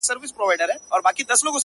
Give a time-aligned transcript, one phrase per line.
[0.09, 1.57] ددې ښكلا ـ